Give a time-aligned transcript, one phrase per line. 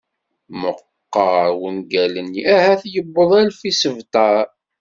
[0.61, 4.45] Meqqer wungal-nni, ahat yewweḍ alef isebtar.